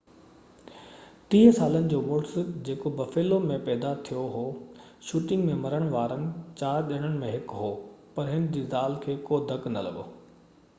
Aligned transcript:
30 1.33 1.51
سالن 1.57 1.89
جو 1.91 1.99
مڙس 2.07 2.31
جيڪو 2.69 2.93
بفيلو 3.01 3.37
۾ 3.51 3.59
پيدا 3.67 3.91
ٿيو 4.09 4.25
هو 4.37 4.41
شوٽنگ 5.11 5.47
۾ 5.51 5.59
مرڻ 5.67 5.87
وارن 5.93 6.27
4 6.65 6.83
ڄڻن 6.91 7.17
۾ 7.27 7.33
هڪ 7.37 7.61
هو 7.65 7.71
پر 8.19 8.35
هن 8.35 8.51
جي 8.59 8.67
زال 8.75 9.01
کي 9.07 9.21
ڪو 9.31 9.43
ڌڪ 9.55 9.73
نہ 9.79 9.89
لڳو 9.89 10.11
هو 10.11 10.13